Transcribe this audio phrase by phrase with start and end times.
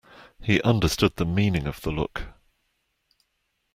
[0.41, 2.29] He understood the meaning of the look.